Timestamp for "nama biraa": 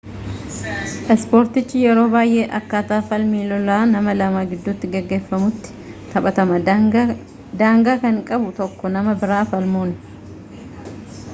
8.97-9.43